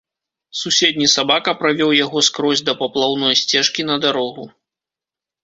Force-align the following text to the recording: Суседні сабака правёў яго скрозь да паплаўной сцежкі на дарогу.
Суседні 0.59 1.09
сабака 1.15 1.53
правёў 1.59 1.91
яго 2.05 2.23
скрозь 2.29 2.65
да 2.71 2.75
паплаўной 2.81 3.39
сцежкі 3.43 3.87
на 3.93 4.01
дарогу. 4.09 4.43